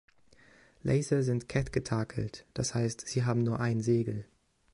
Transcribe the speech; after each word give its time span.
Laser 0.81 1.21
sind 1.21 1.47
cat-getakelt, 1.47 2.47
das 2.55 2.73
heißt, 2.73 3.07
sie 3.07 3.23
haben 3.23 3.43
nur 3.43 3.59
ein 3.59 3.81
Segel. 3.81 4.25